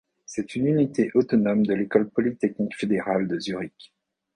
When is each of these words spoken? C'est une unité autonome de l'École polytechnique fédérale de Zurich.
C'est 0.25 0.55
une 0.55 0.65
unité 0.65 1.11
autonome 1.13 1.63
de 1.63 1.75
l'École 1.75 2.09
polytechnique 2.09 2.75
fédérale 2.75 3.27
de 3.27 3.37
Zurich. 3.39 3.93